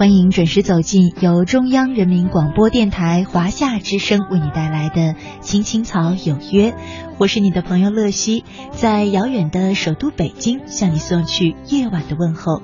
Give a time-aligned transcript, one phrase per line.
[0.00, 6.70] 欢迎准时走进由中央人民广播电台华夏之声为你带来的《青青草有约》，
[7.18, 8.42] 我是你的朋友乐西，
[8.72, 12.62] 在遥远的首都北京向你送去夜晚的问候。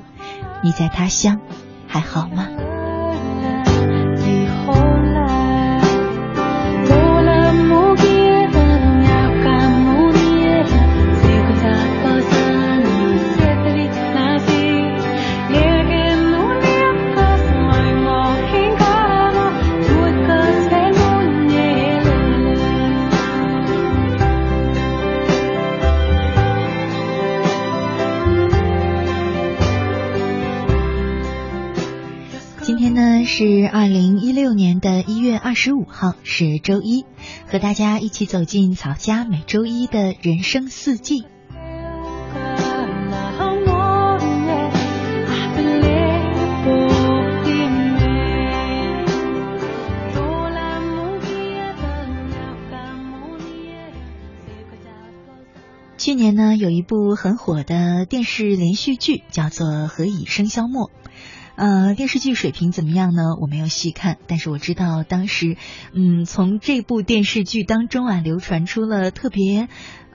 [0.64, 1.38] 你在他乡
[1.86, 2.48] 还好吗？
[33.38, 37.04] 是二零一六年的一月二十五号，是周一，
[37.46, 41.26] 和大家一起走进草家每周一的人生四季。
[55.98, 60.90] 去年呢，有一部很火的电视连续剧，叫做《何以笙箫默》。
[61.56, 63.34] 呃，电视剧水平怎么样呢？
[63.40, 65.56] 我没有细看，但是我知道当时，
[65.94, 69.68] 嗯，从这部电视剧当中啊，流传出了特别，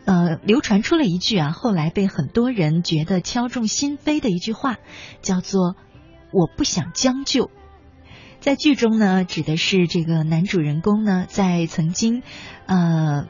[0.05, 4.77] 呃，流传出了一句啊，后来被很多人觉得敲中心扉的一句话，
[5.23, 5.75] 叫做
[6.31, 7.49] “我不想将就”。
[8.39, 12.21] 在剧中呢，指的是这个男主人公呢，在曾经，
[12.67, 13.27] 呃。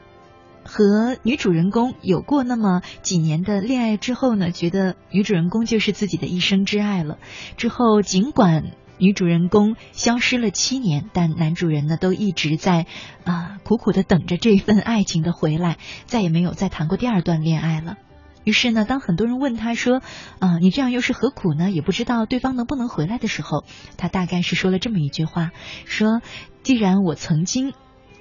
[0.64, 7.18] 和女主人公有过那么几年的恋爱之后呢，觉得女主人公就是自己的一生之爱了。
[7.56, 12.86] 之后尽管女主人公消失了七年，但男主人呢都一直在
[13.24, 17.96] 啊苦苦的等着这份爱情的回来，再也没有再谈过第二段恋爱了。
[18.44, 20.02] 于是呢，当很多人问他说
[20.38, 21.70] ：“啊，你这样又是何苦呢？
[21.70, 23.64] 也不知道对方能不能回来的时候，
[23.96, 25.50] 他大概是说了这么一句话：
[25.84, 26.22] 说
[26.62, 27.72] 既然我曾经。”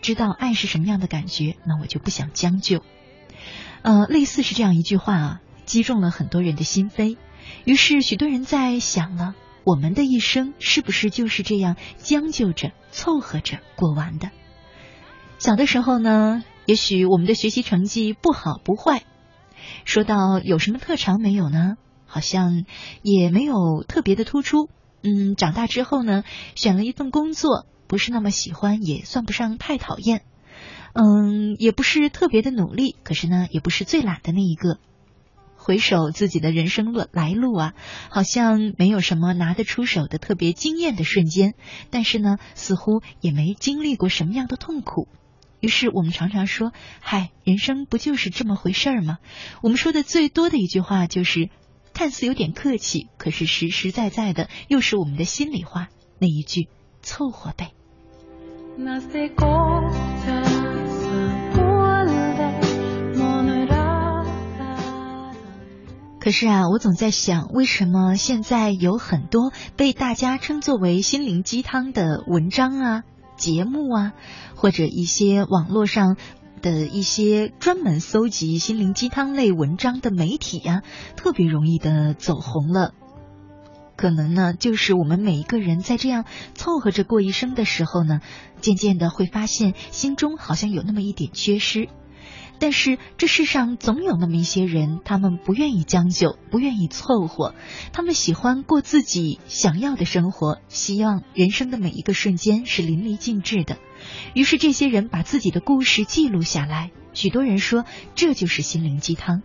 [0.01, 2.83] 知道爱是什么样的感觉，那我就不想将就。
[3.83, 7.17] 呃，类似是这样一句话啊，击中了很多人的心扉。
[7.65, 14.31] 于是，许多人在想了：我们的一生是不是就是这样将就着、凑合着过完的？
[15.39, 19.03] 小的时候呢，也许我们的学习成绩不好不坏。
[19.85, 21.77] 说到有什么特长没有呢？
[22.05, 22.65] 好像
[23.01, 24.69] 也没有特别的突出。
[25.01, 26.23] 嗯，长大之后呢，
[26.55, 27.65] 选了一份工作。
[27.91, 30.23] 不是那么喜欢，也算不上太讨厌，
[30.93, 34.79] 嗯，也不是特别的努力，可是呢，也不是最懒的那一个。
[35.57, 37.73] 回首自己的人生路来路啊，
[38.09, 41.53] 好像没有什么拿得出手的特别惊艳的瞬间，
[41.89, 45.09] 但是呢，似乎也没经历过什么样的痛苦。
[45.59, 46.71] 于是我们常常说
[47.03, 49.17] ：“嗨，人生不就是这么回事儿吗？”
[49.61, 51.49] 我们说的最多的一句话就是，
[51.93, 56.69] 看似有点客气，可是实实在在的又是我们的心里话，那一句
[57.03, 57.73] “凑合呗”。
[66.19, 73.03] 可是啊，我总在想，为什么现在有很多被大家称作为心灵鸡汤的文章啊、
[73.37, 74.13] 节目啊，
[74.55, 76.17] 或者一些网络上
[76.61, 80.83] 的一些专门搜集心灵鸡汤类文章的媒体呀，
[81.15, 82.93] 特别容易的走红了？
[84.01, 86.25] 可能呢，就是我们每一个人在这样
[86.55, 88.19] 凑合着过一生的时候呢，
[88.59, 91.87] 渐渐的会发现心中好像有那么一点缺失。
[92.57, 97.53] 但是这世上总有那么一些人，他们不愿意将就，不愿意凑合，
[97.93, 103.77] 他们喜欢过自己想要的生活，希望人生的每一个瞬间是淋漓尽致的。
[104.33, 107.85] 于是这些人把自己的故事记录下来，许多人说
[108.15, 109.43] 这就是心灵鸡汤，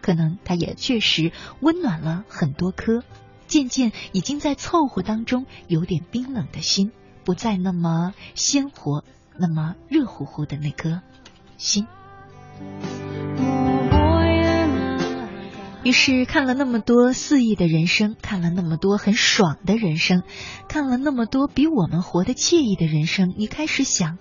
[0.00, 3.04] 可能他也确实温暖了很多颗。
[3.48, 6.92] 渐渐已经在凑合当中有点冰冷的心，
[7.24, 9.02] 不再那么鲜活，
[9.36, 11.02] 那么热乎乎的那颗
[11.56, 11.88] 心。
[15.84, 20.22] 于是看了那么多肆意的人生，看了那么多很爽的人生，
[20.68, 24.18] 看了那么多比我们活得惬意的人生，你开始想：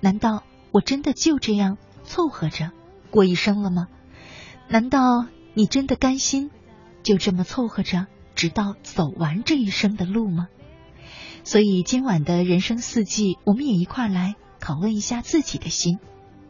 [0.00, 0.42] 难道
[0.72, 2.70] 我真的就这样凑合着
[3.10, 3.88] 过一生了吗？
[4.68, 6.50] 难道你真的甘心
[7.02, 8.06] 就这么凑合着？
[8.36, 10.48] 直到走完这一生的路吗？
[11.42, 15.98] 所以今晚的人生四季，我们也一块来拷问一下自己的心：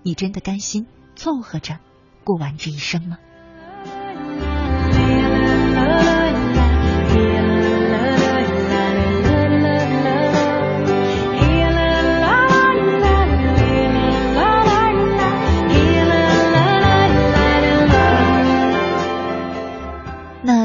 [0.02, 1.78] 你真的甘心凑合着
[2.24, 3.18] 过完这一生吗？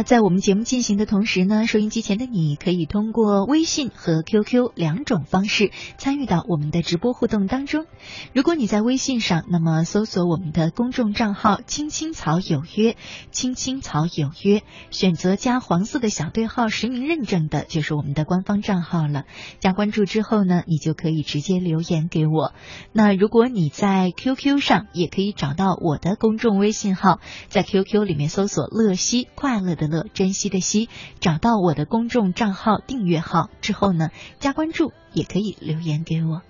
[0.03, 7.86] 在我们节目进行的同时呢，收音机前的你可以通过微信和 QQ 两种方式参与到我们的直播互动当中。
[8.33, 12.95] 如果你在微信上，那么搜索我们的公众账号“青青草有约
[13.31, 19.25] ”，“青青草有约”，选择加黄色的小对号实名认证的，就是我们的官方账号了。
[19.59, 22.54] 加关注之后呢，你就可以直接留言给我。
[22.92, 27.19] 那如果你在 QQ 上，也可以找到我的公众微信号，
[27.50, 29.92] 在 QQ 里面搜索“乐西”，快乐的。
[29.92, 30.89] 乐珍惜的惜，
[31.19, 34.09] 找到我的公众账号订阅号之后呢，
[34.39, 36.42] 加关注也可以留言给我。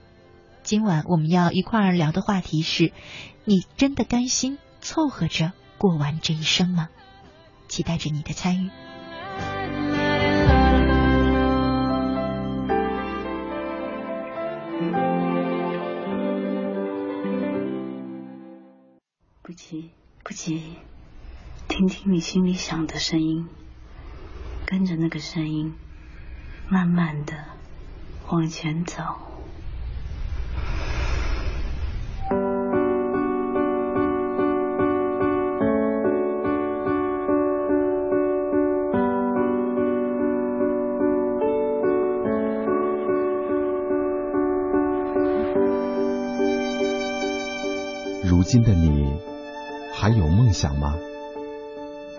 [0.64, 2.92] 今晚我们要一块儿聊的话题是：
[3.46, 6.90] 你真的甘心凑合着过完这一生吗？
[7.68, 8.70] 期待着你的参与。
[19.42, 19.90] 不急，
[20.24, 20.76] 不急。
[21.72, 23.48] 听听你心里想的声音，
[24.66, 25.74] 跟着那个声音，
[26.68, 27.34] 慢慢的
[28.28, 29.02] 往前走。
[48.26, 49.10] 如今的你，
[49.94, 50.96] 还有梦想吗？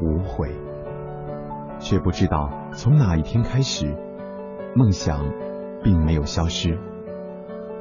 [0.00, 0.50] 无悔，
[1.78, 3.96] 却不知道从哪一天开始，
[4.74, 5.24] 梦想
[5.82, 6.78] 并没有消失，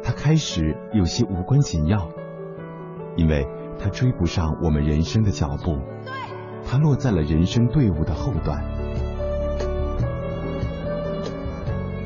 [0.02, 2.10] 它开始有些无关紧要，
[3.16, 3.48] 因为
[3.78, 5.78] 它追不上我们人生的脚步，
[6.66, 8.64] 它落在了人生队伍的后段。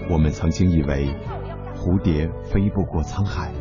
[0.09, 1.15] 我们曾经以为
[1.75, 3.51] 蝴蝶飞不过沧海，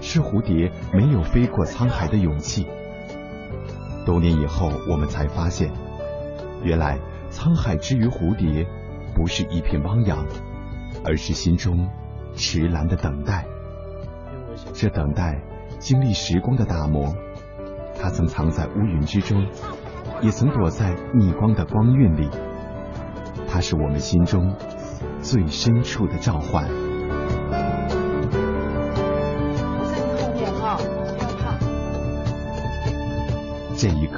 [0.00, 2.66] 是蝴蝶没有飞过沧海的勇气。
[4.10, 5.70] 多年以后，我们才发现，
[6.64, 6.98] 原来
[7.30, 8.66] 沧海之于蝴蝶，
[9.14, 10.26] 不是一片汪洋，
[11.04, 11.88] 而是心中
[12.34, 13.46] 迟来的等待。
[14.72, 15.40] 这等待
[15.78, 17.14] 经历时光的打磨，
[18.02, 19.46] 它曾藏在乌云之中，
[20.20, 22.28] 也曾躲在逆光的光晕里。
[23.48, 24.56] 它是我们心中
[25.22, 26.68] 最深处的召唤。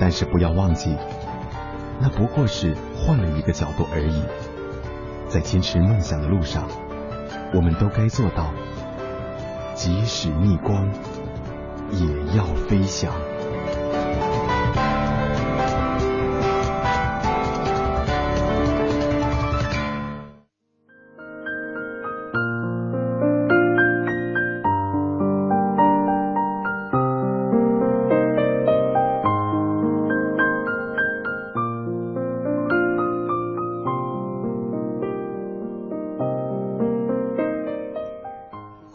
[0.00, 0.96] 但是不要忘记，
[2.00, 4.22] 那不过是换了一个角度而已。
[5.28, 6.68] 在坚持梦想的路上，
[7.52, 8.52] 我们都该做到，
[9.74, 10.88] 即使逆光，
[11.92, 13.12] 也要飞翔。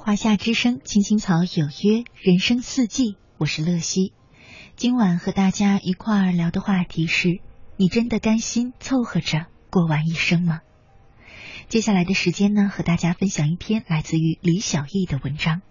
[0.06, 4.12] 华夏之声，青青草有约，人生四季，我是乐西。
[4.76, 7.40] 今晚和大家一块儿聊的话题是：
[7.78, 10.60] 你真的甘心凑合着过完一生吗？
[11.70, 15.62] 接下来的时间呢，和大家分享一篇来自于李小艺的文章。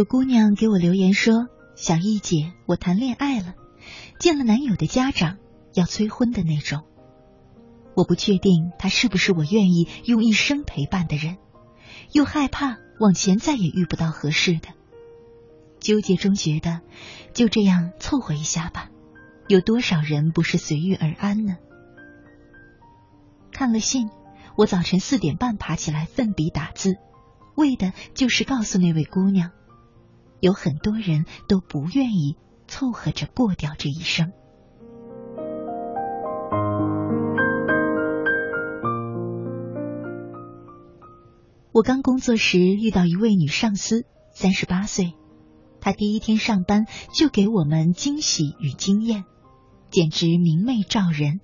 [0.00, 3.52] 有姑娘给我留言说：“小易姐，我谈恋爱了，
[4.18, 5.36] 见了男友的家长，
[5.74, 6.84] 要催婚的那种。
[7.94, 11.36] 我不确定他是不是我愿意用一生陪伴的人，
[12.12, 14.68] 又害怕往前再也遇不到合适的。
[15.80, 16.80] 纠结中觉得
[17.34, 18.88] 就这样凑合一下吧。
[19.48, 21.58] 有多少人不是随遇而安呢？
[23.52, 24.08] 看了信，
[24.56, 26.94] 我早晨四点半爬起来奋笔打字，
[27.54, 29.50] 为的就是告诉那位姑娘，
[30.40, 34.32] 有很多人都不愿意凑合着过掉这一生。
[41.72, 45.14] 我刚工作时遇到一位女上司，三十八岁，
[45.80, 49.24] 她第一天上班就给我们惊喜与惊艳。
[49.88, 51.40] 简直明媚照人，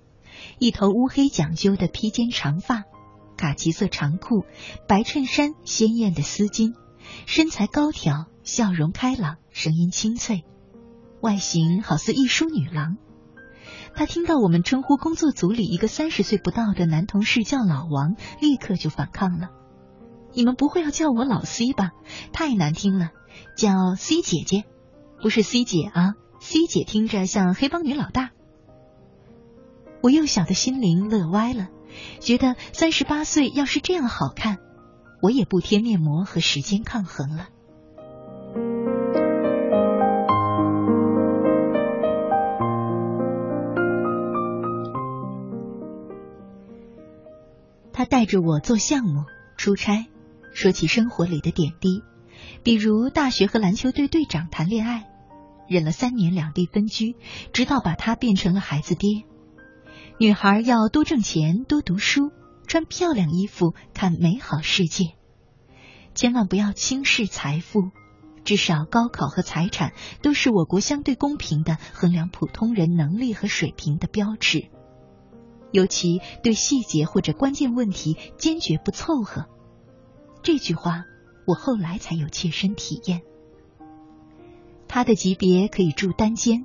[0.59, 2.83] 一头乌黑讲究的披肩长发，
[3.35, 4.45] 卡其色长裤，
[4.87, 6.73] 白衬衫，鲜艳的丝巾，
[7.25, 10.45] 身材高挑，笑容开朗，声音清脆，
[11.19, 12.95] 外形好似一淑女郎。
[13.93, 19.49] 他听到我们称呼工作组里一个三十岁不到的男同事叫老王，立刻就反抗了
[20.31, 21.91] ：“你们不会要叫我老 C 吧？
[22.31, 23.09] 太难听了，
[23.57, 24.63] 叫 C 姐姐，
[25.21, 28.29] 不是 C 姐啊，C 姐听着像黑帮女老大。”
[30.01, 31.67] 我幼小的心灵乐歪了，
[32.21, 34.57] 觉得三十八岁要是这样好看，
[35.21, 37.49] 我也不贴面膜和时间抗衡了。
[47.93, 49.23] 他带着我做项目、
[49.57, 50.05] 出差，
[50.53, 52.03] 说起生活里的点滴，
[52.61, 55.09] 比如大学和篮球队队长谈恋爱，
[55.67, 57.15] 忍了三年两地分居，
[57.53, 59.23] 直到把他变成了孩子爹。
[60.19, 62.31] 女孩要多挣钱，多读书，
[62.67, 65.15] 穿漂亮衣服，看美好世界。
[66.13, 67.89] 千万不要轻视财富，
[68.47, 74.69] 至少高考和财产都是我国相对公平的衡量普通人能力和水平的标尺。
[75.73, 79.47] 尤其对细节或者关键问题坚决不凑合。
[80.43, 81.03] 这句话
[81.45, 83.21] 我后来才有切身体验。
[84.87, 86.63] 他的级别可以住单间。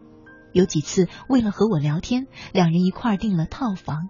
[0.53, 4.09] 有几次，为了和我聊天，两人一块儿订了套房。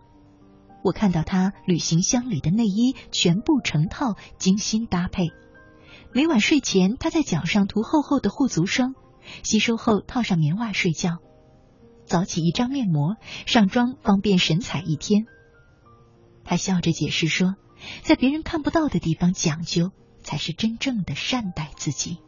[0.85, 5.31] 我看到他旅行箱里的内衣全部成套，精心搭配。
[6.15, 8.95] 每晚睡前，他在脚上涂厚厚的护足霜，
[9.43, 11.19] 吸收后套上棉袜睡觉。
[12.05, 13.17] 早起一张面膜，
[13.47, 15.25] 上妆方便神采一天。
[16.45, 17.55] 他笑着解释说，
[18.03, 19.91] 在别人看不到的地方讲究，
[20.23, 22.19] 才是真正的善待自己。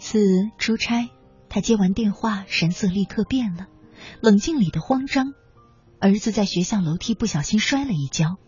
[0.00, 1.10] 次出差，
[1.48, 3.68] 他接完电话，神色立刻变了，
[4.20, 5.34] 冷静里的慌张。
[6.00, 8.38] 儿子在学校楼梯不小心摔了一跤，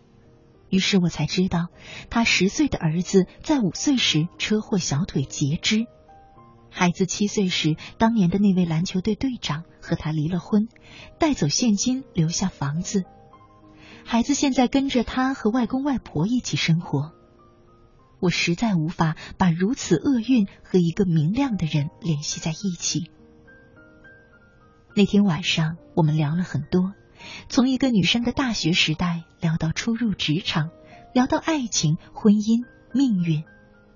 [0.68, 1.68] 于是我才知道，
[2.11, 5.85] 他十岁的儿子在五岁时车祸小腿截肢。
[6.71, 10.68] 孩子七岁时，当年的那位篮球队队长和他离了婚，
[11.18, 13.04] 带走现金，留下房子。
[14.04, 17.12] 孩子现在跟着他和外公外婆一起生活。
[18.23, 23.11] 我实在无法把如此厄运和一个明亮的人联系在一起。
[24.95, 26.93] 那天晚上，我们聊了很多，
[27.49, 30.71] 从一个女生的大学时代聊到初入职场，
[31.12, 32.64] 聊到爱情、婚姻、
[32.95, 33.43] 命运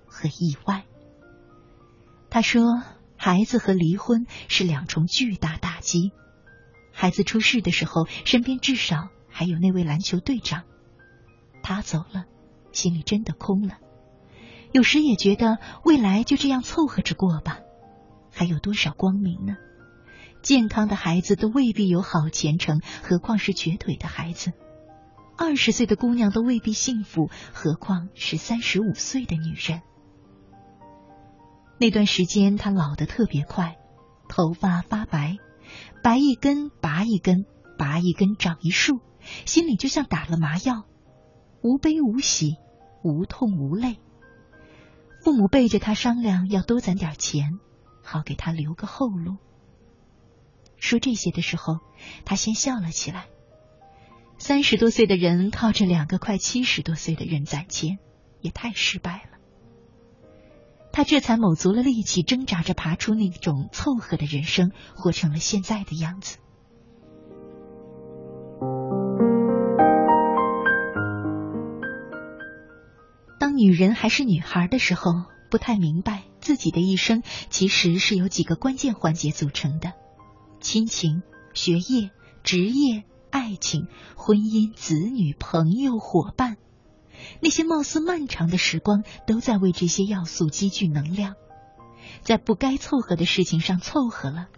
[0.09, 0.85] 和意外。
[2.29, 2.83] 他说，
[3.17, 6.11] 孩子和离婚是两重巨大打击。
[6.93, 10.65] 孩子出事的时候，身边至少还有那位篮球队长。
[11.63, 12.25] 他走了，
[12.73, 13.79] 心里真的空了。
[14.77, 15.57] 有时也觉得
[15.87, 17.61] 未来就这样凑合着过吧，
[18.31, 19.57] 还有多少光明呢？
[20.43, 24.53] 健康的孩子都未必有好前程，何况是瘸腿的孩子？
[25.39, 29.81] 二十岁的姑娘都未必幸福，何况是三十五岁的女人？
[31.79, 33.79] 那段时间她老得特别快，
[34.29, 35.39] 头发发白，
[36.03, 37.47] 白一根拔一根，
[37.79, 39.01] 拔一根长一束，
[39.47, 40.85] 心里就像打了麻药，
[41.63, 42.57] 无悲无喜，
[43.03, 43.97] 无痛无泪。
[45.27, 47.59] 父母背着他商量要多攒点钱，
[48.01, 49.39] 好给他留个后路。
[50.77, 51.81] 说这些的时候，
[52.25, 53.27] 他先笑了起来。
[54.39, 57.99] 三十多岁的人靠着两个快七十多岁的人攒钱，
[58.41, 59.39] 也太失败了。
[60.93, 66.39] 他这才卯足了力气，挣扎着爬出那种凑合的人生，活成了现在的样子。
[73.57, 79.95] 女人还是女孩的时候，不太明白自己的一生其实是由几个关键环节组成的：
[80.61, 81.23] 亲情、
[81.55, 82.11] 学业、
[82.43, 86.59] 职业、爱情、婚姻、子女、朋友、伙伴，
[87.41, 91.35] 那些貌似漫长的时光，都在为这些要素积聚能量。
[92.23, 94.49] 在不该凑合的事情上凑合了，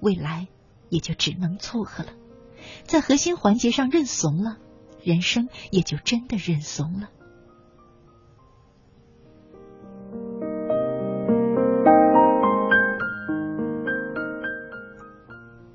[0.00, 0.46] 未来
[0.90, 2.10] 也就只能凑合了；
[2.84, 4.58] 在核心环节上认怂了，
[5.02, 7.10] 人生也就真的认怂了。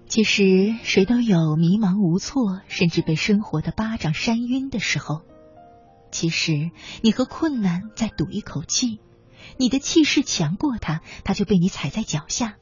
[0.09, 5.21] 其实，谁都有迷茫无措，甚至被生活的巴掌扇晕的时候。
[6.09, 6.71] 其实，
[7.03, 8.99] 你和困难在赌一口气，
[9.57, 12.55] 你的气势强过他，他就被你踩在脚下；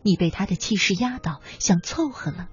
[0.00, 2.48] 你被他的气势压倒，想凑合了，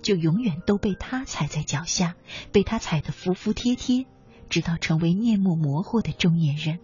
[0.00, 2.14] 就永远都被他踩在脚下，
[2.52, 4.06] 被他踩得服服帖帖，
[4.48, 6.78] 直到成为面目模糊的中年人，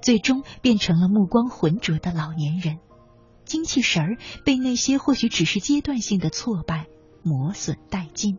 [0.00, 2.78] 最终变成了目光浑浊的老年人。
[3.50, 6.86] 精气神儿被那些或许只是阶段性的挫败
[7.24, 8.38] 磨损殆尽。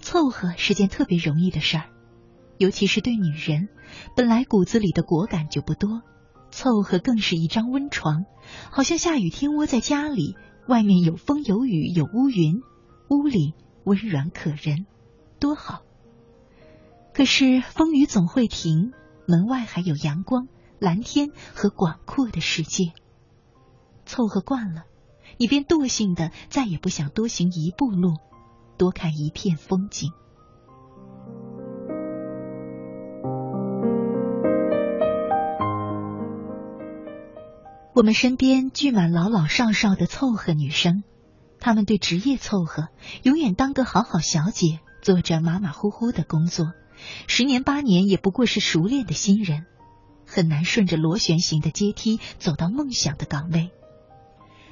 [0.00, 1.84] 凑合是件特别容易的事儿，
[2.56, 3.68] 尤其是对女人，
[4.16, 6.02] 本来骨子里的果敢就不多，
[6.50, 8.24] 凑合更是一张温床，
[8.72, 10.34] 好像下雨天窝在家里，
[10.66, 12.60] 外面有风有雨有乌云，
[13.08, 13.54] 屋里
[13.84, 14.84] 温软可人，
[15.38, 15.82] 多好。
[17.14, 18.90] 可是风雨总会停，
[19.28, 20.48] 门外还有阳光、
[20.80, 22.94] 蓝天和广阔的世界。
[24.08, 24.84] 凑合惯了，
[25.36, 28.16] 你便惰性的再也不想多行一步路，
[28.78, 30.10] 多看一片风景。
[37.94, 41.02] 我们身边聚满老老少少的凑合女生，
[41.60, 42.88] 她们对职业凑合，
[43.24, 46.72] 永远当个好好小姐，做着马马虎虎的工作，
[47.26, 49.66] 十年八年也不过是熟练的新人，
[50.26, 53.70] 很难顺着螺旋形的阶梯走到梦想的岗位。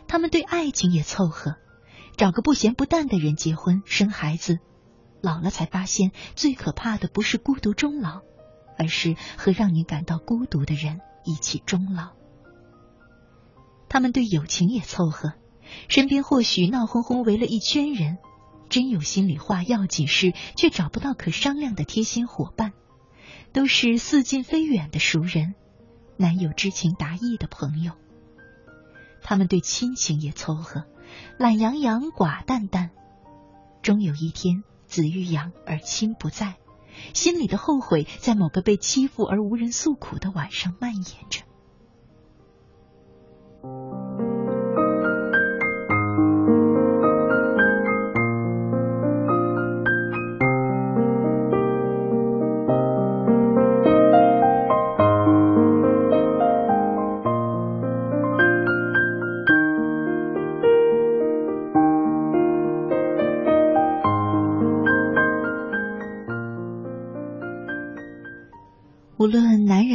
[0.09, 1.57] 他们对爱情也凑合，
[2.17, 4.59] 找个不咸不淡的人结婚生孩子，
[5.21, 8.21] 老了才发现最可怕的不是孤独终老，
[8.79, 12.11] 而是和让你感到孤独的人一起终老。
[13.89, 15.33] 他们对友情也凑合，
[15.89, 18.19] 身边或许闹哄哄围了一圈人，
[18.69, 22.73] 真有心里话要紧事却找不到可商量的贴心伙伴，
[23.52, 25.54] 都是似近非远的熟人，
[26.17, 27.93] 难有知情达意的朋友。
[29.28, 30.84] 他们对亲情也凑合，
[31.36, 32.93] 懒洋洋，寡淡淡。
[33.82, 36.54] 终有一天，子欲养而亲不在，
[37.12, 41.43] 心里的后悔在某个被欺负而无人诉苦的晚上蔓延着。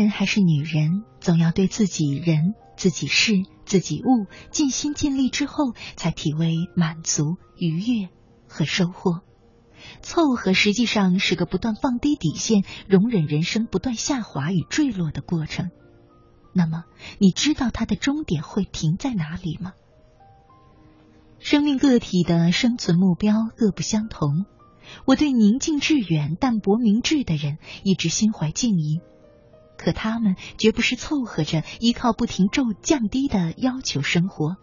[0.01, 3.33] 人还是女人，总要对自己人、自己事、
[3.65, 8.09] 自己物尽心尽力之后，才体味满足、愉悦
[8.47, 9.21] 和收获。
[10.01, 15.69] 凑合实际上是个不断放低底线、容忍人生不断下滑与坠落的过程。
[16.53, 16.83] 那么，
[17.19, 19.73] 你知道它的终点会停在哪里吗？
[21.37, 24.45] 生命个体的生存目标各不相同。
[25.05, 28.99] 我对宁静致远、淡泊明志的人一直心怀敬意。
[29.81, 34.57] 可他们绝不是凑合着依靠不停骤降低的要求生活，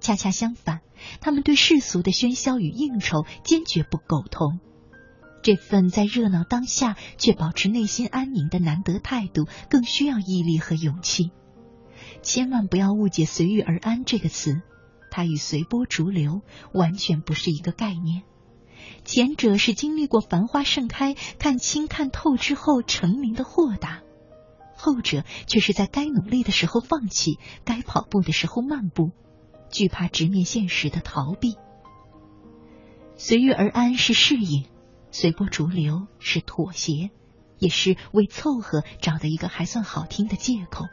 [0.00, 0.80] 恰恰相反，
[1.20, 4.58] 他们对世俗的喧嚣与应酬坚决不苟同。
[5.40, 11.30] 这份在热闹当下却保持内心安宁的难得态度，更需要毅力和勇气。
[12.20, 14.60] 千万不要误解“随遇而安”这个词，
[15.12, 18.24] 它与随波逐流完全不是一个概念。
[19.04, 24.02] 前者是经历过繁花盛开、看清看透之后成名的豁达。
[24.78, 29.10] 后者却是在该努力的时候放弃，该跑步的时候漫步，
[29.70, 31.56] 惧怕直面现实的逃避。
[33.16, 34.66] 随遇而安是适应，
[35.10, 37.10] 随波逐流是妥协，
[37.58, 40.84] 也是为凑合找的一个还算好听的借口。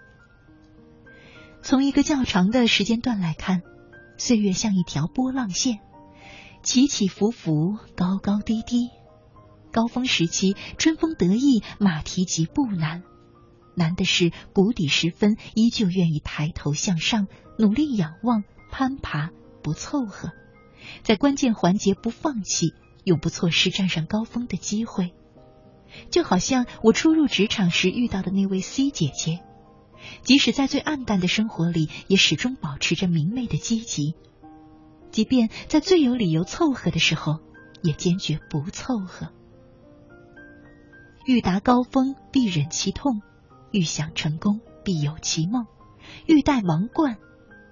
[1.62, 3.62] 从一个较长的时间段来看，
[4.18, 5.80] 岁月像一条波浪线，
[6.64, 8.90] 起起伏伏，高高低低。
[9.72, 13.04] 高峰时期，春风得意，马蹄疾步难。
[13.76, 20.32] 难的是，谷底时分，依旧愿意抬头向上，努力仰望，攀爬，不凑合，
[21.04, 25.14] 在关键环节不放弃，永不错失站上高峰的机会。
[26.10, 29.40] 就好像我初入职场时遇到的那位 C 姐姐，
[30.24, 34.16] 即使在最暗淡的生活里，也始终保持着明媚的积极。
[35.12, 37.40] 即便在最有理由凑合的时候，
[37.82, 39.30] 也坚决不凑合。
[41.26, 43.22] 欲达高峰，必忍其痛；
[43.76, 45.66] 欲想成功，必有其梦；
[46.28, 47.18] 欲戴王冠，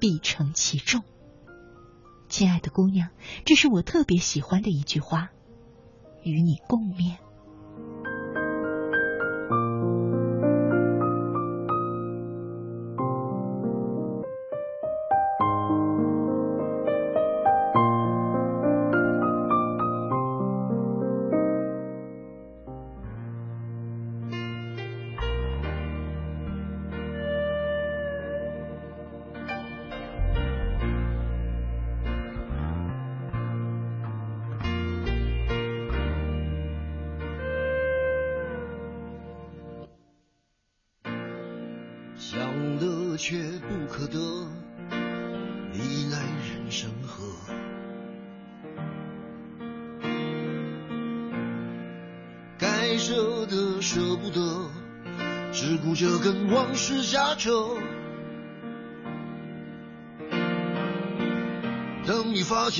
[0.02, 1.02] 必承其重。
[2.28, 3.08] 亲爱的姑娘，
[3.46, 5.30] 这是我特别喜欢的一句话，
[6.22, 7.23] 与你共勉。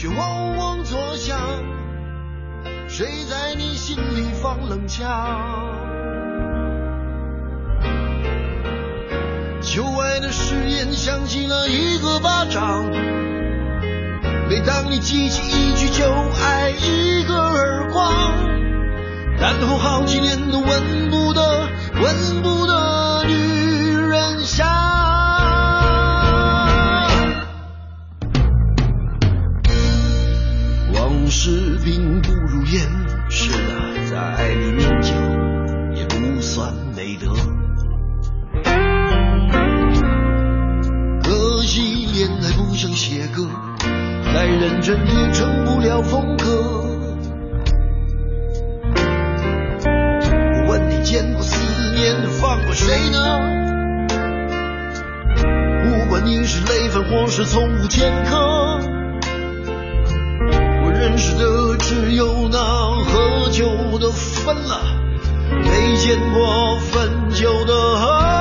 [0.00, 1.36] 却嗡嗡作响。
[2.86, 5.04] 谁在你心里放冷枪？
[9.60, 12.88] 旧爱的誓言响起了一个巴掌，
[14.48, 18.12] 每当你记起一句就挨一个耳光，
[19.40, 21.68] 然后好几年都闻不得。
[22.00, 22.87] 闻不得
[31.48, 32.82] 往事并不如烟。
[33.30, 35.12] 是的，在爱里念旧
[35.94, 37.32] 也不算美德。
[41.22, 43.46] 可惜恋爱不像写歌，
[44.34, 46.84] 再认真也成不了风格。
[50.54, 51.56] 我问你见过思
[51.94, 52.14] 念？
[52.40, 53.56] 放过谁呢？
[55.84, 58.97] 不管你是累犯或是从无前科，我
[61.08, 64.78] 认识的只有那喝酒的分了，
[65.50, 68.37] 没见过分酒的。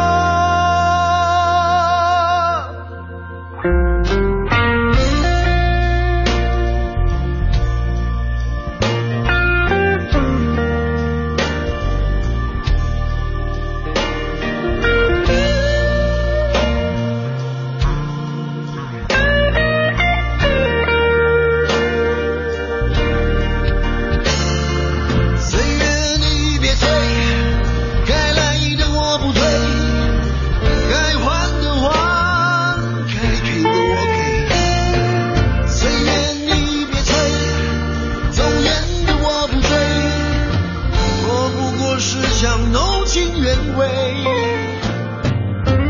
[43.76, 44.26] 喂，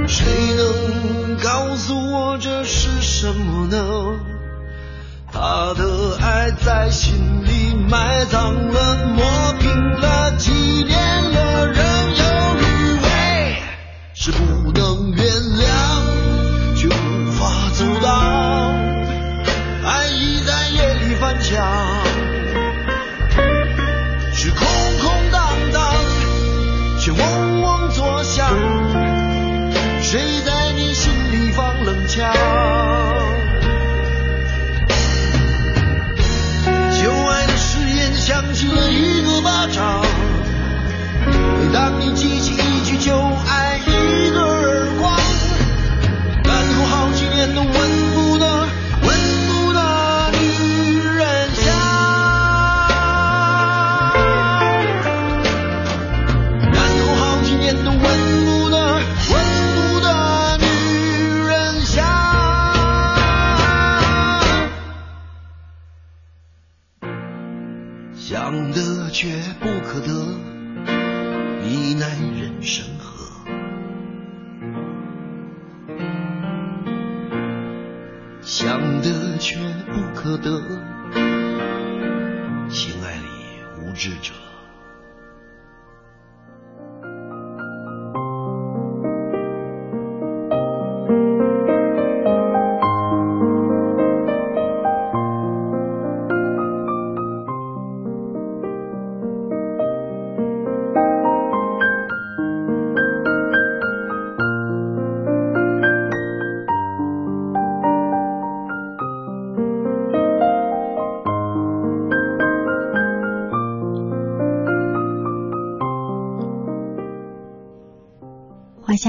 [0.07, 4.19] 谁能告诉我这是什么呢？
[5.31, 11.75] 他的爱在心里埋葬了，抹平了，纪念了，仍
[12.15, 12.23] 有
[12.59, 13.61] 余味。
[14.13, 14.56] 是不？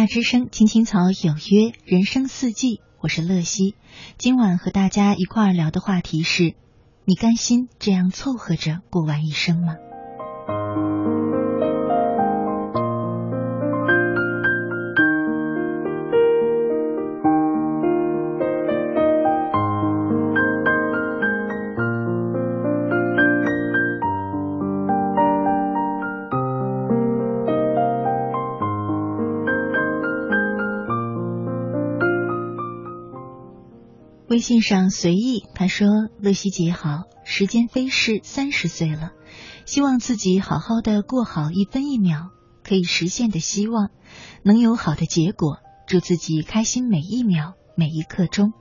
[0.09, 3.75] 之声，青青草有约，人生四季，我是乐西。
[4.17, 6.55] 今晚和大家一块儿聊的话题是：
[7.05, 9.77] 你甘心这样凑合着过完一生吗？
[34.39, 35.89] 微信上随意他说
[36.23, 39.11] ：“乐西姐好，时间飞逝，三十岁了，
[39.67, 42.31] 希望自己好好的过好一分一秒，
[42.63, 43.91] 可以实现的希望，
[44.45, 45.57] 能有好的结果，
[45.89, 48.53] 祝自己开心每一秒每一刻钟。”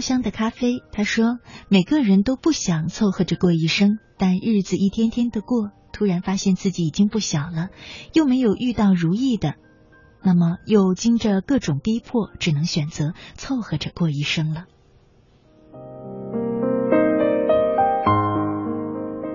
[0.00, 7.68] 飘香的咖啡，他说：“每个人都不想凑合着过一生，但日子一天天的过，突然发现自己已经不小了，
[8.14, 9.56] 又没有遇到如意的，
[10.22, 14.64] 那么又经着各种逼迫，只能选择凑合着过一生了。”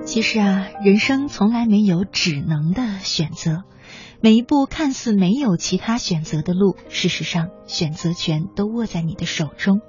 [0.03, 3.65] 其实啊，人生从来没有只能的选择，
[4.19, 9.81] 每一步看似没有其他选择的路，事实上选择权都握在你的手中。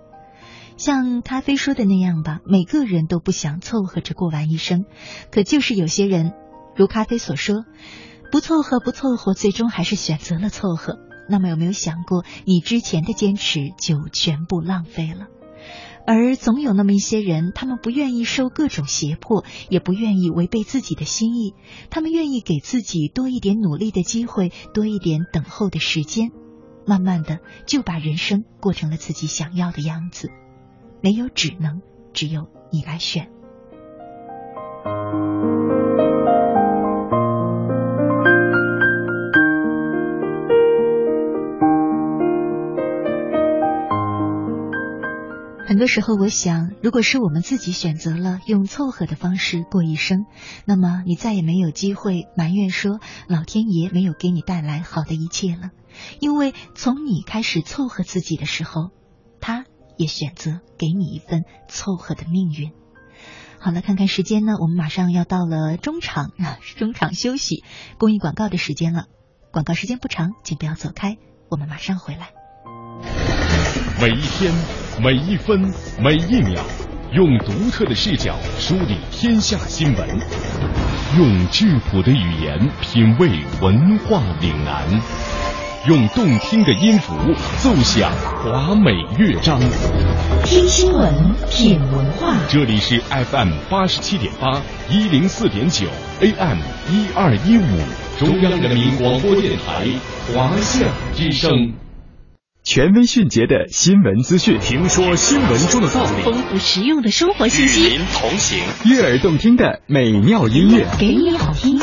[0.77, 4.85] 像咖啡说的那样吧，每个人都不想凑合着过完一生，
[5.31, 6.33] 可就是有些人，
[6.77, 7.65] 如咖啡所说，
[8.31, 10.99] 不凑合不凑合，最终还是选择了凑合。
[11.29, 15.29] 那么有没有想过，你之前的坚持就全部浪费了？
[16.07, 21.55] 而总有那么一些人，他们不愿意受各种胁迫，也不愿意违背自己的心意，
[21.91, 26.31] 他们愿意给自己多一点努力的机会，多一点等候的时间，
[26.87, 30.31] 慢慢的就把人生过成了自己想要的样子。
[31.07, 33.31] 没有只能，只有你来选。
[45.65, 50.27] 很多时候，我想，如果是我们自己选择了用凑合的方式过一生，
[50.65, 55.71] 那么你再也没有机会埋怨说老天爷没有给你带来好的一切了，
[56.19, 58.91] 因为从你开始凑合自己的时候，
[59.97, 62.73] 也选择给你一份凑合的命运。
[63.59, 67.65] 好了，看看时间呢，我们马上要到了中场啊， 中场休息
[67.99, 69.07] 公益广告的时间了。
[69.51, 71.17] 广告时间不长，请不要走开，
[71.49, 72.31] 我们马上回来。
[73.99, 74.53] 每一天，
[75.03, 76.63] 每一分，每一秒，
[77.13, 80.09] 用独特的视角梳理天下新闻，
[81.17, 85.36] 用质朴的语言品味文化岭南。
[85.89, 87.15] 用动听的音符
[87.63, 88.11] 奏响
[88.43, 89.61] 华美乐章，
[90.45, 91.15] 听新闻，
[91.49, 92.35] 品文化。
[92.49, 95.87] 这里是 FM 八十七点八，一零四点九
[96.21, 96.59] ，AM
[96.91, 99.87] 一二一五，中央人民广播电台
[100.35, 101.75] 华夏之声。
[102.65, 111.79] 权威迅捷的新闻资讯，听说新闻中的道理，丰富实用的生活信息，与您同行，悦耳动听的美妙音乐，给你好听。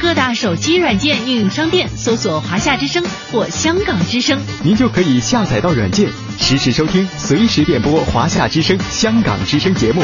[0.00, 3.02] 各大手机软件应用商店，搜索“华夏之声”
[3.32, 10.02] 或“香港之声”，您就可以下载到软件，实时收听，随时点播“华夏之声”、“香港之声”节目。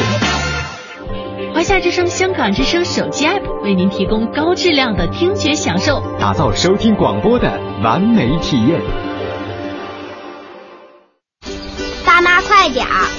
[1.53, 8.79] 华夏之声、香港之声手机 App 为您提供高质量的听觉享受，打造收听广播的完美体验。
[12.05, 13.18] 爸妈，快点儿！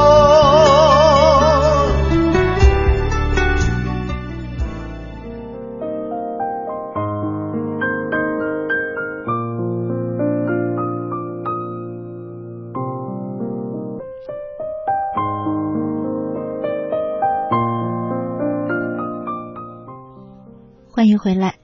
[21.21, 21.59] 回来，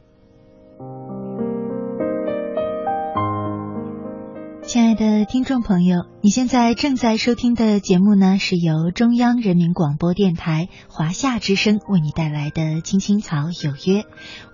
[4.62, 14.02] 亲爱的听众朋友，你现在正在收听的节目呢，是由中央人民广播电台华夏之声为你带来的《青青草有约》，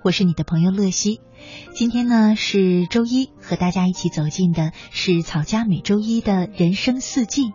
[0.06, 1.20] 我是你的朋友乐西。
[1.74, 7.52] 今天呢是周一，和大家一起走进的是草家每周一的人生四季。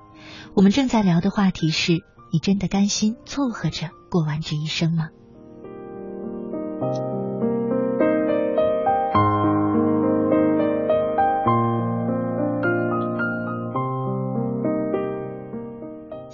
[0.54, 5.08] 我们正在聊的话题是：你真的甘心凑合着过完这一生吗？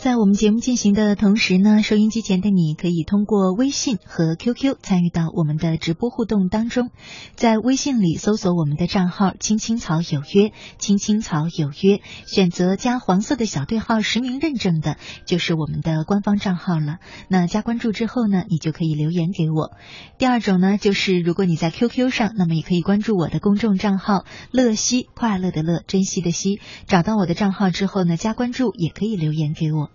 [0.05, 6.91] 在我们节目进行的同时呢，收音机前的你可以通过微信和 QQ 参与到我们的直播互动当中。
[7.37, 16.99] 在微信里搜索我们的账号“青青草有约”，“青青草有约”，选择加黄色的小对号实名认证的，就是我们的官方账号了。
[17.29, 19.71] 那加关注之后呢，你就可以留言给我。
[20.19, 29.89] 第二种呢，就是如果你在 QQ 上，那么也可以关注我的公众账号“乐西快乐的乐珍惜的惜”，找到我的账号之后呢，加关注也可以留言给我。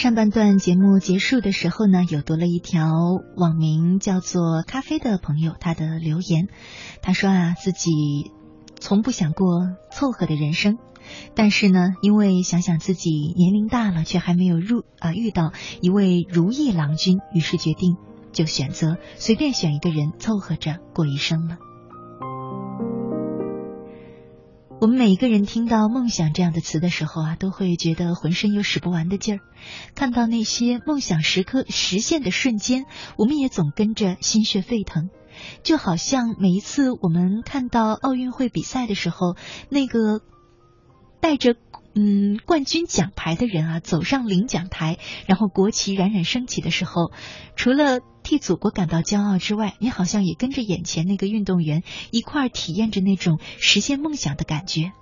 [0.00, 2.88] 上半段节目结束的时候呢，有读了一条
[3.36, 6.48] 网名叫做“咖啡”的朋友他的留言。
[7.02, 7.90] 他说啊，自己
[8.78, 9.46] 从不想过
[9.92, 10.78] 凑合的人生，
[11.34, 17.98] 但是呢，因为想想自己年龄大了，却还没有入啊遇到一位如意郎君，于是决定
[18.32, 21.58] 就选择随便选一个人凑合着过一生了。
[24.80, 29.40] 我们每一个人听到“梦想”这样的词的时候啊，都会觉得浑身有使不完的劲儿。
[29.94, 32.86] 看到那些梦想时刻实现的瞬间，
[33.18, 35.10] 我们也总跟着心血沸腾。
[35.62, 39.36] 就好像每一次我们看到奥运会比赛的时候，
[39.68, 40.22] 那个
[41.20, 41.56] 带着
[41.94, 47.10] 嗯冠军奖牌的人啊走上领奖台，然后国旗冉冉升起的时候，
[47.56, 54.92] 除了替祖国感到骄傲之外，你好像也跟着眼前那个运动员一块儿体验着那种实现梦想的感觉。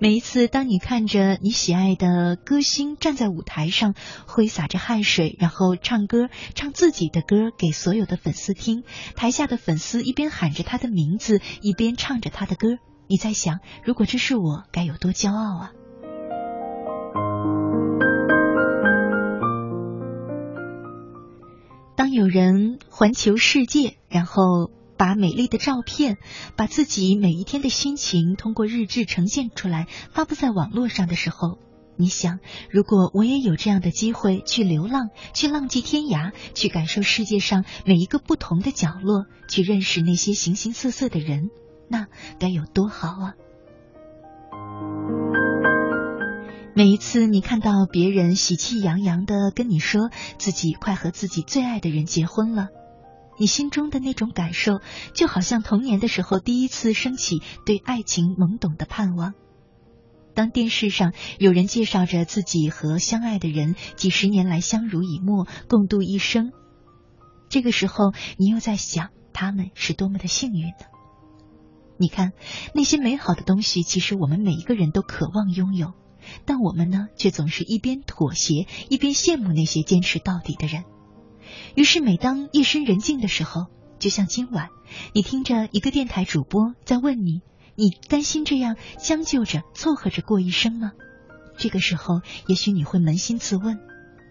[0.00, 3.94] 每一次，当你看着你喜爱的歌星站在舞台上
[4.26, 8.84] 挥洒着汗水，然后唱歌，唱自己的歌给所有的粉丝听，
[9.16, 12.78] 台下的粉丝一边喊着他的名字，一边唱着他的歌，
[13.08, 15.72] 你在想，如果这是我，该有多骄傲啊！
[21.96, 24.70] 当有人环球世界，然后。
[24.98, 26.16] 把美丽的照片，
[26.56, 31.60] 把自己每一天的心情通过日志呈现出来，发布在网络上的时候，
[31.96, 41.48] 你想，如果我也有这样的机会去流浪，去浪迹天涯，去感受世界上每一个不同的角落，去认识那些形形色色的人，
[41.88, 42.06] 那
[42.38, 43.34] 该有多好啊！
[46.74, 52.68] 每一次你看到别人喜气洋洋的跟你说自己快和自己最爱的人结婚了。
[53.40, 54.80] 你心中的那种感受，
[55.14, 59.34] 就好像童年的时候第一次升起对爱情懵懂的盼望。
[60.34, 66.52] 当电视上有人介绍着自己和相爱的人几十年来相濡以沫、共度一生，
[67.48, 70.97] 这个时候你又在想他们是多么的幸运呢？
[71.98, 72.32] 你看
[72.74, 75.92] 那些美好的东西，其实我们每一个人都渴望拥有，
[76.44, 80.84] 但我们呢，却总是一边妥协，一边羡慕那些坚持到底的人。
[81.74, 83.66] 于是，每当夜深人静的时候，
[83.98, 84.68] 就像今晚，
[85.12, 87.40] 你听着一个电台主播在问你
[87.74, 90.92] ：“你甘心这样将就着、凑合着过一生吗？”
[91.58, 93.80] 这个时候，也许你会扪心自问，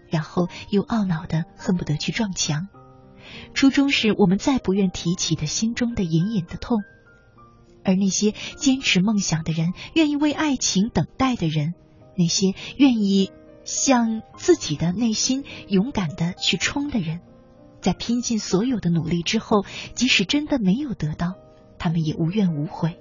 [0.08, 2.68] 然后又懊恼的恨不得去撞墙。
[3.52, 6.78] 初衷是我们再不愿提起的心中的隐隐的痛，
[7.88, 11.74] 而那些坚持梦想的人，愿意为爱情等待的人，
[12.16, 13.32] 那些愿意。
[13.64, 17.20] 向自己的内心勇敢的去冲的人，
[17.82, 19.62] 在拼尽所有的努力之后，
[19.92, 21.34] 即使真的没有得到，
[21.78, 22.98] 他们也无怨无悔。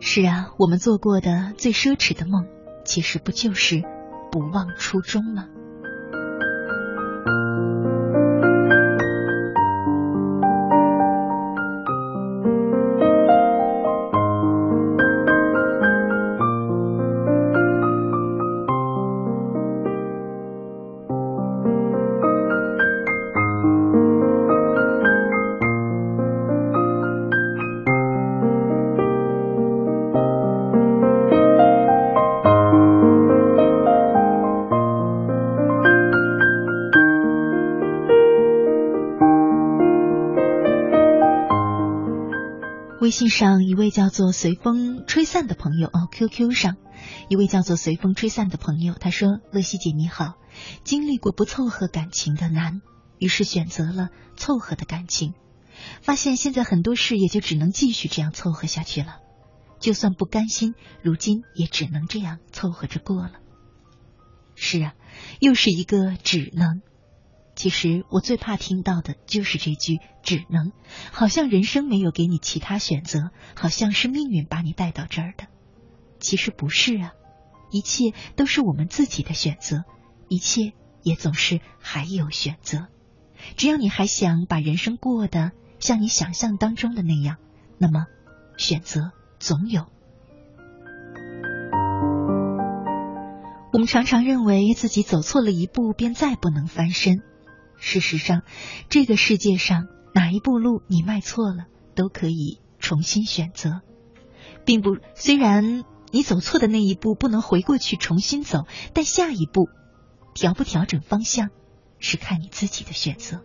[0.00, 2.46] 是啊，我们做过的最奢侈的梦，
[2.86, 3.82] 其实不就是
[4.32, 5.46] 不忘初衷吗？
[43.16, 46.76] 信上一位叫做随风吹散的朋友哦，QQ 上
[47.30, 50.34] 一位叫做随风吹散的朋友，他说：“乐西姐你好，
[50.84, 52.82] 经历过不凑合感情的难，
[53.18, 55.32] 于是选择了凑合的感情，
[56.02, 59.16] 发现现在很多事也就只能继续这样凑合下去了，
[59.80, 63.32] 就算不甘心，如今也只能这样凑合着过了。
[64.54, 64.94] 是啊，
[65.40, 66.82] 又是一个只能。”
[67.56, 70.72] 其实我最怕听到的就是这句“只能”，
[71.10, 75.46] 好像人生没有给你其他选择，好像是命运把你带到这儿的。
[76.20, 77.12] 其实不是啊，
[77.70, 79.84] 一切都是我们自己的选择，
[80.28, 82.88] 一切也总是还有选择。
[83.56, 87.38] 只要你还想把人生过得像你想象当中的那样，
[87.78, 88.04] 那么
[88.58, 89.86] 选择总有。
[93.72, 97.22] 我们常常认为自己走错了一步，便再不能翻身。
[97.86, 98.42] 事实上，
[98.88, 103.80] 这个世界上哪一步路你迈错了，都可以重新选择，
[104.64, 104.96] 并不。
[105.14, 109.68] 虽然你走错的那一步不能回过去重新走，但下一步
[110.34, 111.50] 调不调整方向，
[112.00, 113.44] 是看你自己的选择。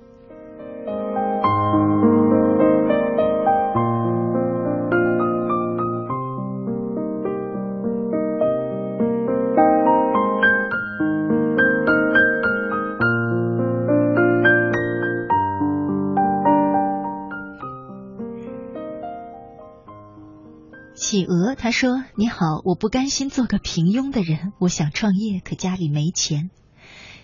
[21.55, 26.49] 他说：“你好，我不甘心做个平庸的人，我想创业，可家里没钱。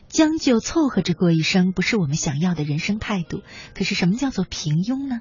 [0.07, 3.41] 将就凑合着过一生，不是我们想要的人生态度。
[3.73, 5.19] 可是什么叫做平庸呢？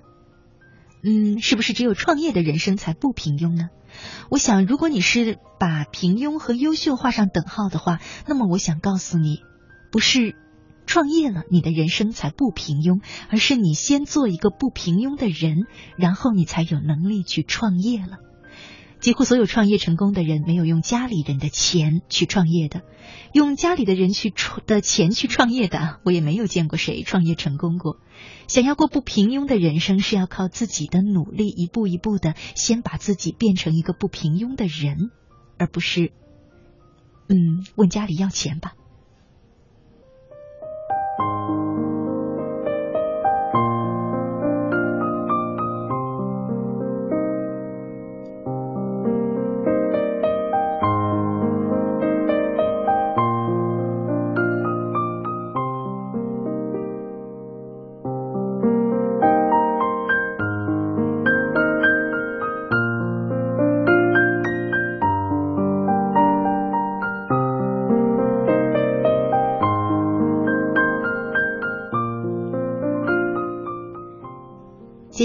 [1.02, 3.70] 嗯，是不是只有创业的人生才不平庸呢？
[4.30, 9.40] 我想，如果你是把平庸和优秀画上等号的话，那么我想告诉你，
[9.90, 10.36] 不是。”
[10.86, 18.18] 创业了，你的人生才不平庸，而是你先做一个不平庸的人，然后你才有能力去创业了。
[19.06, 22.82] 几乎所有创业成功的人，没有用家里人的钱去创业的，
[23.32, 28.00] 用家里的人去创的钱去创业的，我也没有见过谁创业成功过。
[28.48, 35.12] 想要过不平庸的人生，是要靠自己的努力，一步一步的先把自己变成一个不平庸的人，
[35.56, 36.10] 而不是，
[37.28, 38.72] 嗯，问家里要钱吧。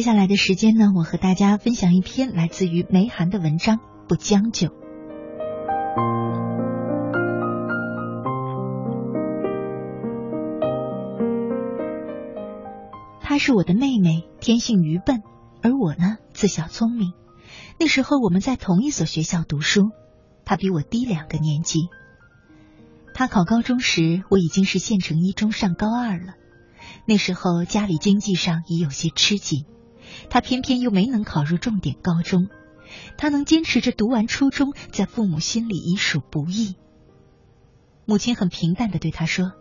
[0.02, 3.78] 接下来的时间呢，我和大家分享一篇来自于梅寒的文章
[4.10, 4.70] 《不将就》。
[13.22, 15.22] 她是我的妹妹，天性愚笨，
[15.62, 17.14] 而我呢，自小聪明。
[17.80, 19.92] 那时候我们在同一所学校读书，
[20.46, 21.90] 她比我低两个年级。
[23.14, 26.34] 她考高中时，我已经是县城一中上高二了。
[27.06, 29.66] 那时候家里经济上已有些吃紧。
[30.30, 32.50] 他偏偏又没能考入重点高中，
[33.18, 36.76] 他能坚持着读完初中，在父母心里已属不易。
[38.06, 39.54] 母亲很平淡的对他说：“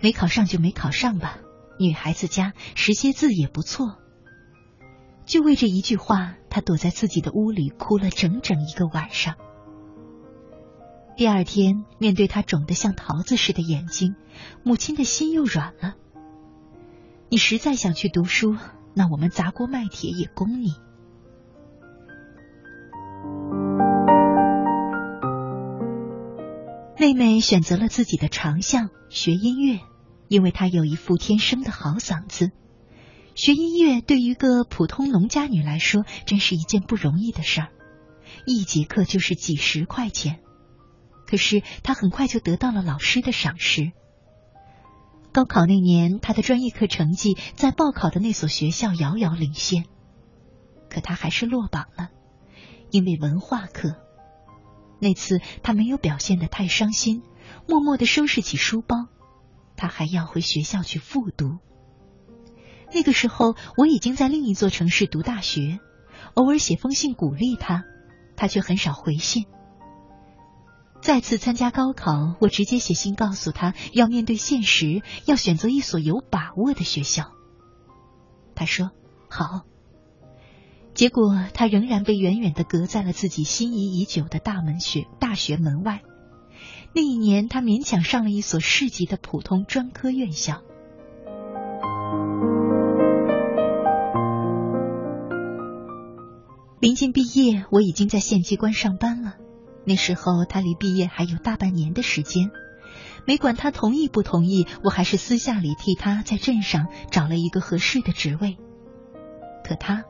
[0.00, 1.38] 没考上就没考上吧，
[1.78, 3.98] 女孩子家识些字也不错。”
[5.24, 9.36] 就为这一句话，他躲在自己的屋里哭了整整一个晚上。
[11.16, 14.16] 第二天，面对他肿得像桃子似的眼睛，
[14.64, 15.94] 母亲的心又软了。
[17.28, 18.56] 你实在想去读书？
[18.94, 20.74] 那我们砸锅卖铁也供你。
[26.98, 29.80] 妹妹选择了自己的长项，学音乐，
[30.28, 32.52] 因为她有一副天生的好嗓子。
[33.34, 37.68] 学音乐对于一个普通农家女来说，真是一件不容易的事儿，
[38.46, 40.40] 一节课就是几十块钱。
[41.26, 43.90] 可是她很快就得到了老师的赏识。
[45.32, 49.86] 高考那年，他的专业课成绩在报考的那所学校遥遥领先，
[50.90, 52.10] 可他还是落榜了，
[52.90, 53.96] 因为文化课。
[55.00, 57.22] 那次他没有表现的太伤心，
[57.66, 59.06] 默默的收拾起书包，
[59.74, 61.56] 他还要回学校去复读。
[62.92, 65.80] 那个时候，我已经在另一座城市读大学，
[66.34, 67.84] 偶尔写封信鼓励他，
[68.36, 69.46] 他却很少回信。
[71.02, 77.32] 再次参加高考，我直接写信告诉他要面对现实，要选择一所有把握的学校。
[78.54, 78.92] 他说
[79.28, 79.62] 好。
[80.94, 86.02] 结果他仍然被远远的隔在了自己心仪已久的大门学大学门外。
[86.94, 90.62] 那一年，他勉强上了一所市级的普通专科院校。
[96.78, 99.36] 临近毕业，我已经在县机关上班了。
[99.84, 102.50] 那时候他离毕业还有大半年的时间，
[103.26, 108.56] 没管他同意不同意，我还是私下里替他在镇上找了一个合适的职位。
[109.64, 110.04] 可他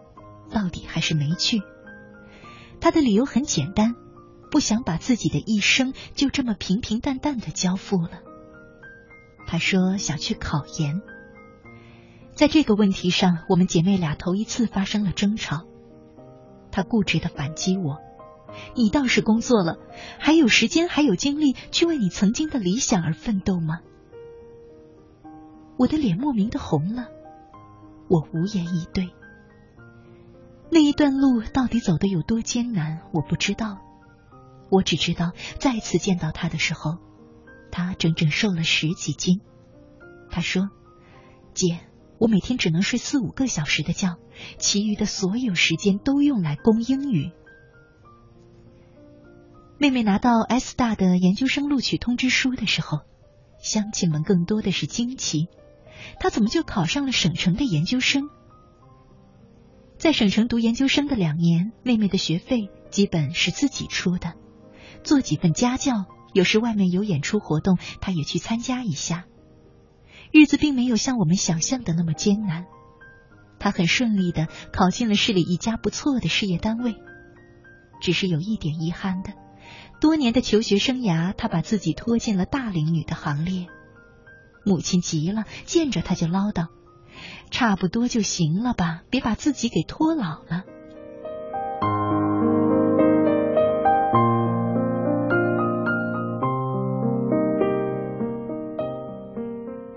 [0.50, 1.62] 到底还是没去。
[2.80, 3.94] 他的理由很简单，
[4.50, 8.20] 不想把自己的一生就这么平平淡淡的交付了。
[9.46, 11.00] 他说想去考研。
[12.34, 15.66] 在这个问题上，我们姐妹俩头一次发生了争吵。
[16.70, 17.98] 他固执的反击我。
[18.74, 19.78] 你倒是工作了，
[20.18, 23.80] 还有时间，还有精力去为你曾经的理想而奋斗吗？
[25.78, 27.08] 我的脸莫名的红了，
[28.08, 29.10] 我无言以对。
[30.70, 33.78] 那一段路到底走得有多艰难，我不知道。
[34.70, 36.96] 我只知道，再次见到他的时候，
[37.70, 39.40] 他整整瘦了十几斤。
[40.30, 40.70] 他说
[41.52, 41.80] ：“姐，
[42.18, 44.16] 我每天只能睡四五个小时的觉，
[44.58, 47.32] 其余的所有时间都用来攻英语。”
[49.82, 53.00] 妹妹拿到 S 大的研究生录取通知书的时候，
[53.60, 55.48] 乡亲们更多的是惊奇。
[56.20, 58.28] 她怎么就考上了省城的研究生？
[59.98, 64.34] 在省城读研究生的两年，妹妹的学费基本是自己出的，
[65.02, 69.24] 做几份家教，有时外面有演出活动，她也去参加一下。
[70.30, 72.66] 日子并没有像我们想象的那么艰难，
[73.58, 76.94] 他很顺利的考进了市里一家不错的事业单位。
[78.00, 79.32] 只是有一点遗憾的，
[80.00, 83.66] 多年的求学生涯，他把自己拖进了大龄女的行列。
[84.64, 86.68] 母亲急了，见着他就唠叨
[87.50, 90.64] ：“差不多就行了吧，别把自己给拖老了。”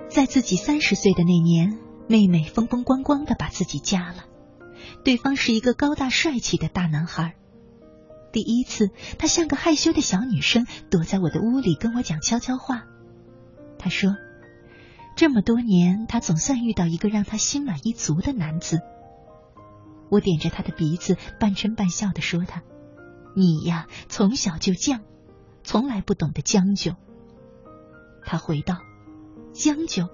[0.09, 4.25] 在自己三十岁的那年，妹妹风风光光的把自己嫁了，
[5.03, 7.35] 对方是一个高大帅气的大男孩。
[8.35, 12.83] 第一次，他像个害羞的小女生，躲在我的屋里跟我讲悄悄话。
[13.79, 14.17] 他说。
[15.15, 18.81] 这么多年，他总算遇到一个让他心满意足的男子。
[20.09, 22.63] 我点着他的鼻子，半嗔半笑的说：“他，
[23.37, 24.99] 你呀，从小就犟，
[25.63, 26.97] 从来不懂得将就。”
[28.27, 28.79] 他回道
[29.55, 30.09] ：“将就？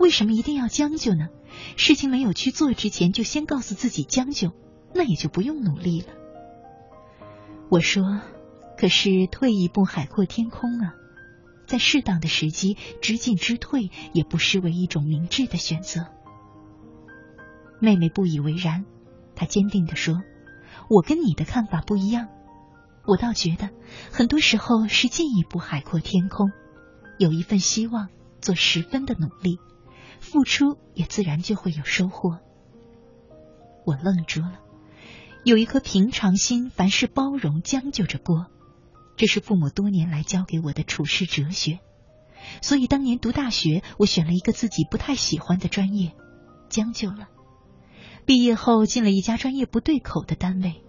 [0.00, 1.28] 为什么一定要将就呢？
[1.76, 4.52] 事情没有去做之前，就先告诉自己将就，
[4.94, 6.06] 那也就不用努力了。”
[7.70, 8.20] 我说
[8.78, 10.94] ：“可是退一步，海阔天空啊。”
[11.66, 16.06] 在适当的时机，知进知退也不失为一种明智的选择。
[17.78, 18.86] 妹妹不以为然，
[19.34, 20.22] 她坚定地说
[20.88, 22.28] ：“我跟你的看法不一样，
[23.04, 23.68] 我倒觉得
[24.10, 26.50] 很多时候是进一步海阔天空，
[27.18, 28.08] 有一份希望，
[28.40, 29.58] 做十分的努力，
[30.20, 32.38] 付出也自然就会有收获。”
[33.84, 34.58] 我愣住了，
[35.48, 38.48] 有一颗平常心，凡事包容，将就着过。
[39.16, 41.78] 这是父母多年来教给我的处世哲学，
[42.60, 46.12] 所以当年读大学，我选了一个自己不太喜欢的专业，
[46.68, 47.28] 将就了。
[48.26, 50.82] 毕业后进了一家专业不对口的单位，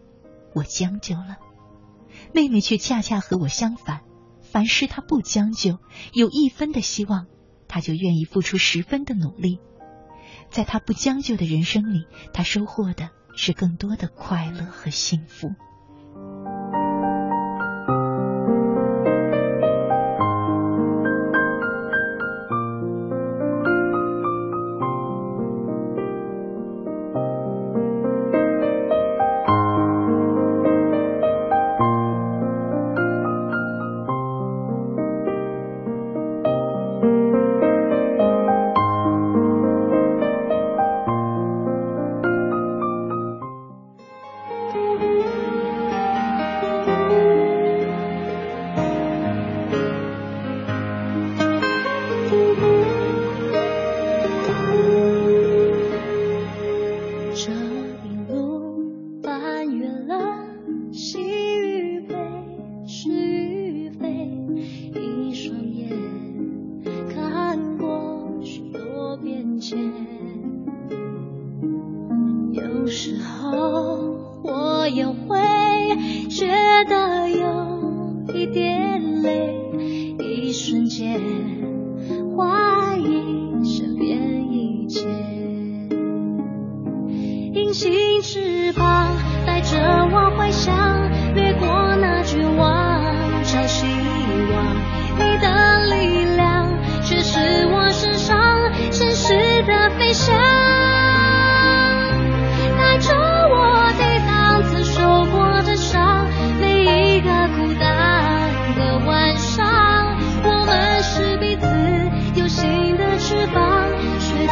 [0.53, 1.37] 我将就了。
[2.33, 4.01] 妹妹却恰恰和我相反，
[4.41, 5.79] 凡事她不将就，
[6.11, 7.27] 有一分的希望，
[7.69, 9.59] 她就愿意付出十分的努力。
[10.51, 12.03] 在她不将就的人生里，
[12.33, 13.11] 她收获的
[13.41, 15.55] 是更多的快乐和幸福。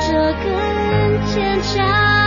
[0.01, 2.26] 这更坚强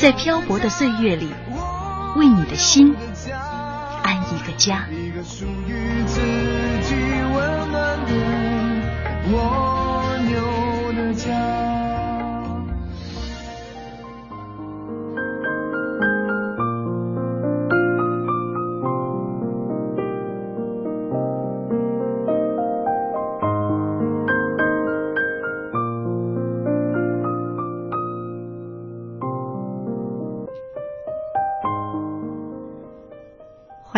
[0.00, 1.28] 在漂泊的岁月里，
[2.16, 2.94] 为你的心
[4.04, 4.86] 安一个家。
[4.92, 6.20] 一个属于自
[6.82, 6.94] 己
[7.34, 8.12] 温暖的
[9.32, 9.77] 蜗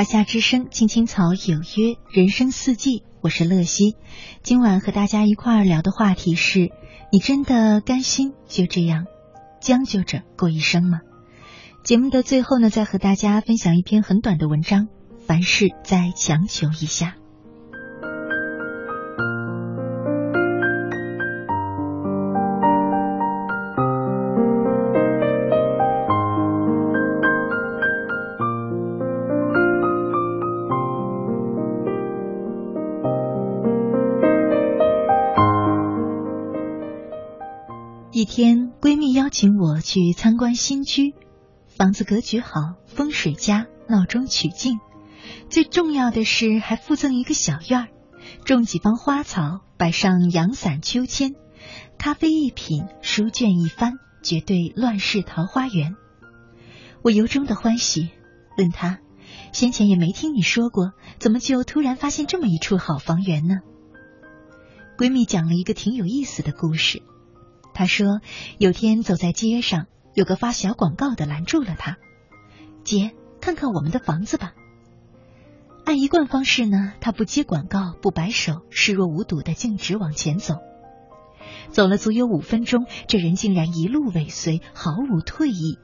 [0.01, 3.97] 华夏之声，青青草有约，人生四季，我是乐西。
[4.43, 6.71] 今晚和大家一块儿聊的话题是：
[7.13, 9.05] 你真的甘心就这样
[9.61, 11.01] 将就着过一生吗？
[11.85, 14.89] 节目的最后呢，再和大家分享一篇很短的文章：
[15.27, 17.17] 凡事再强求一下。
[39.91, 41.15] 去参观新居，
[41.67, 44.79] 房子格局好，风水佳，闹中取静。
[45.49, 47.89] 最重要的是，还附赠一个小院儿，
[48.45, 51.35] 种几方花草，摆上阳伞秋千，
[51.99, 55.97] 咖啡一品，书卷一翻，绝对乱世桃花源。
[57.03, 58.11] 我由衷的欢喜，
[58.57, 59.01] 问她：
[59.53, 63.57] 先前也没听你说过，怎么就突然发现这么一处好房源呢？
[64.97, 67.03] 闺蜜讲了一个挺有意思的故事。
[67.75, 68.21] 他说，
[68.59, 71.99] 有天走在街上，有个发小广告的拦住了他
[72.85, 74.53] ：“姐，看看我们的房子吧。”
[75.87, 80.57] 按一贯方式呢，他不接广告，不摆手，视若无睹的径直往前走。
[81.71, 85.79] 走了足有五分钟，这人竟然一路尾随，毫无退意。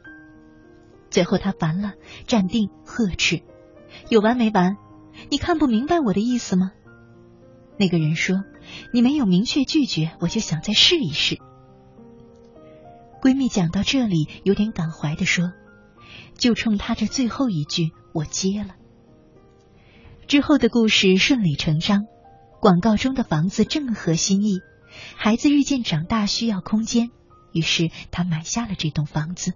[1.10, 1.94] 最后他烦了，
[2.26, 3.42] 站定呵斥
[4.10, 4.76] ：“有完没完？
[5.30, 6.72] 你看不明白我的意思吗？”
[7.78, 8.44] 那个人说
[8.92, 11.38] ：“你没有明确拒绝，我就想再试一试。”
[13.22, 15.52] 闺蜜讲到这里，有点感怀的说
[16.38, 18.76] ：“就冲她这最后一句，我接了。”
[20.28, 22.06] 之后的故事顺理成章，
[22.60, 24.60] 广告中的房子正合心意，
[25.16, 27.10] 孩子日渐长大需要空间，
[27.52, 29.52] 于是她买下了这栋房子。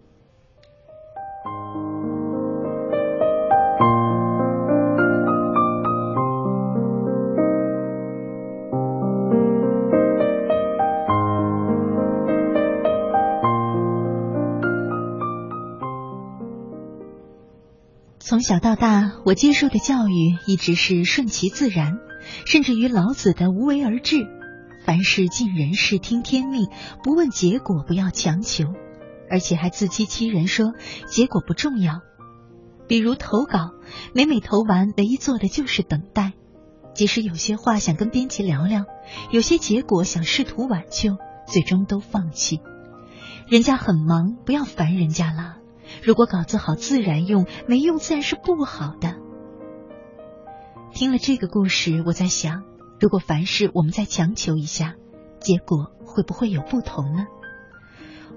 [18.30, 21.98] 从小到大，我接受的教育一直是顺其自然，
[22.46, 24.24] 甚至于老子的无为而治，
[24.84, 26.68] 凡事尽人事，听天命，
[27.02, 28.66] 不问结果，不要强求，
[29.28, 30.74] 而且还自欺欺人说
[31.08, 32.02] 结果不重要。
[32.86, 33.72] 比如投稿，
[34.14, 36.34] 每每投完，唯一做的就是等待，
[36.94, 38.84] 即使有些话想跟编辑聊聊，
[39.32, 41.16] 有些结果想试图挽救，
[41.48, 42.60] 最终都放弃。
[43.48, 45.56] 人家很忙，不要烦人家了。
[46.02, 49.16] 如果稿子好，自然用；没用，自然是不好的。
[50.92, 52.64] 听了这个故事，我在想，
[52.98, 54.94] 如果凡事我们再强求一下，
[55.38, 57.26] 结果会不会有不同呢？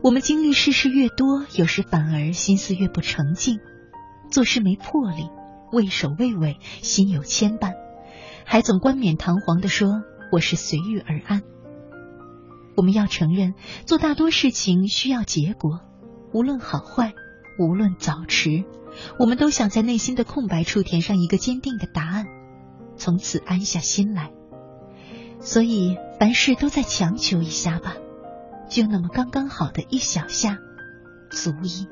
[0.04, 3.60] 我们经历世事越多，有时反而心思越不澄净，
[4.30, 5.30] 做事没魄力，
[5.72, 7.74] 畏首畏尾，心有牵绊，
[8.46, 11.42] 还总冠冕堂皇的说我是随遇而安。
[12.76, 13.54] 我们要承认，
[13.86, 15.80] 做大多事情需要结果，
[16.34, 17.14] 无论好坏。
[17.58, 18.64] 无论早迟，
[19.20, 22.26] 我们都想在内心的空白处填上一个坚定的答案，
[22.98, 24.32] 从此安下心来。
[25.40, 27.96] 所以凡事都再强求一下吧，
[28.70, 30.58] 就那么刚刚好的一小下，
[31.30, 31.88] 足矣。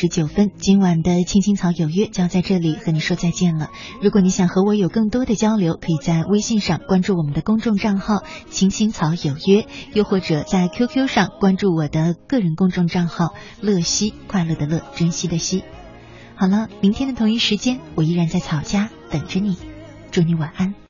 [0.00, 3.68] 十九分，今晚的青青草有约就要在这里和你说再见了。
[4.00, 15.64] 如果你想和我有更多的交流，可以在微信上关注我们的公众账号“青青草有约”，又或者在 QQ 上关注我的个人公众账号“乐西”，快乐的乐，珍惜的惜。
[16.36, 19.56] 好了，明天的同一时间，我依然在草家等着你。
[20.12, 20.76] 祝你晚安。